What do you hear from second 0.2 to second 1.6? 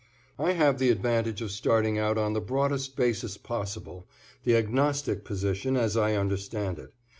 I have the advantage of